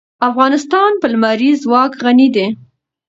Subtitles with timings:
[0.29, 2.47] افغانستان په لمریز ځواک غني دی.